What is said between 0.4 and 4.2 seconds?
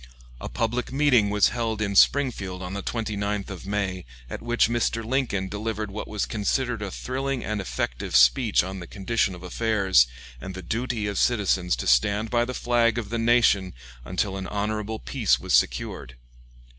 public meeting was held in Springfield on the 29th of May,